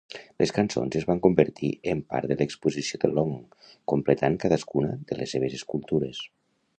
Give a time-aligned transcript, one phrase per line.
[0.43, 3.37] Les cançons es van convertir en part de l'exposició de Long,
[3.93, 6.25] complementant cadascuna de les seves escultures.